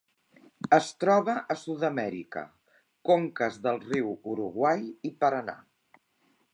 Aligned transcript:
Es 0.77 0.87
troba 1.03 1.35
a 1.55 1.57
Sud-amèrica: 1.65 2.43
conques 3.11 3.61
dels 3.67 3.87
rius 3.93 4.27
Uruguai 4.35 4.85
i 5.11 5.17
Paranà. 5.23 5.61